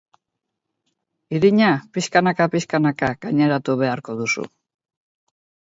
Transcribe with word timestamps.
Irina 1.39 1.67
pixkanaka-pixkanaka 1.99 3.13
gaineratu 3.27 3.79
beharko 3.83 4.17
duzu. 4.23 4.51